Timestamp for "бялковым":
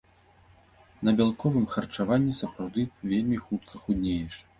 1.19-1.67